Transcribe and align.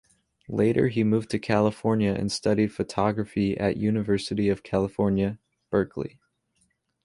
Later, 0.49 0.87
he 0.87 1.03
moved 1.03 1.29
to 1.29 1.37
California 1.37 2.11
and 2.11 2.31
studied 2.31 2.73
photography 2.73 3.55
at 3.55 3.75
the 3.75 3.81
University 3.81 4.49
of 4.49 4.63
California, 4.63 5.37
Berkeley. 5.69 6.19